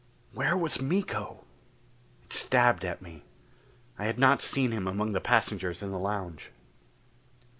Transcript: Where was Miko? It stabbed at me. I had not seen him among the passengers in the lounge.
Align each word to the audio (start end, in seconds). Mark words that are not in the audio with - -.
Where 0.33 0.57
was 0.57 0.81
Miko? 0.81 1.43
It 2.23 2.33
stabbed 2.33 2.83
at 2.83 3.03
me. 3.03 3.21
I 3.99 4.05
had 4.05 4.17
not 4.17 4.41
seen 4.41 4.71
him 4.71 4.87
among 4.87 5.11
the 5.11 5.21
passengers 5.21 5.83
in 5.83 5.91
the 5.91 5.99
lounge. 5.99 6.49